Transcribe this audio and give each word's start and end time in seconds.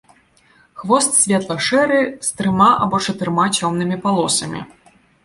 Хвост 0.83 1.11
светла-шэры, 1.23 1.99
з 2.29 2.39
трыма 2.39 2.71
або 2.87 3.03
чатырма 3.11 3.45
цёмнымі 3.61 3.97
палосамі. 4.07 4.65